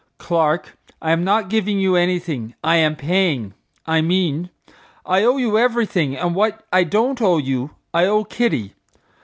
"Clark, 0.17 0.79
I 0.99 1.11
am 1.11 1.23
not 1.23 1.47
giving 1.47 1.79
you 1.79 1.95
anything. 1.95 2.55
I 2.63 2.77
am 2.77 2.95
paying.—I 2.95 4.01
mean, 4.01 4.49
I 5.05 5.21
owe 5.23 5.37
you 5.37 5.59
everything, 5.59 6.17
and 6.17 6.33
what 6.33 6.65
I 6.73 6.83
don't 6.85 7.21
owe 7.21 7.37
you, 7.37 7.75
I 7.93 8.05
owe 8.05 8.23
Kitty. 8.23 8.73